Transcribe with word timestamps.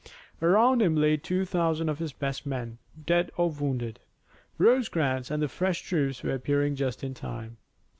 Around 0.41 0.81
him 0.81 0.95
lay 0.95 1.15
two 1.15 1.45
thousand 1.45 1.87
of 1.87 1.99
his 1.99 2.11
best 2.11 2.43
men, 2.43 2.79
dead 3.05 3.29
or 3.37 3.51
wounded. 3.51 3.99
Rosecrans 4.57 5.29
and 5.29 5.43
the 5.43 5.47
fresh 5.47 5.83
troops 5.83 6.23
were 6.23 6.33
appearing 6.33 6.75
just 6.75 7.03
in 7.03 7.13
time. 7.13 7.57